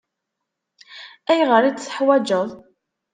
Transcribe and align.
Ayɣer 1.31 1.63
i 1.65 1.71
t-teḥwaǧeḍ? 1.73 2.49